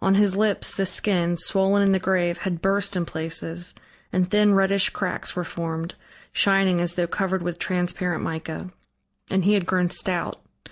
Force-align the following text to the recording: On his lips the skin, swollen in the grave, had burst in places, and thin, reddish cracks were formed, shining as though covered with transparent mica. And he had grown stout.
On 0.00 0.14
his 0.14 0.36
lips 0.36 0.72
the 0.72 0.86
skin, 0.86 1.36
swollen 1.36 1.82
in 1.82 1.90
the 1.90 1.98
grave, 1.98 2.38
had 2.38 2.62
burst 2.62 2.94
in 2.94 3.04
places, 3.04 3.74
and 4.12 4.30
thin, 4.30 4.54
reddish 4.54 4.90
cracks 4.90 5.34
were 5.34 5.42
formed, 5.42 5.96
shining 6.32 6.80
as 6.80 6.94
though 6.94 7.08
covered 7.08 7.42
with 7.42 7.58
transparent 7.58 8.22
mica. 8.22 8.70
And 9.32 9.44
he 9.44 9.54
had 9.54 9.66
grown 9.66 9.90
stout. 9.90 10.38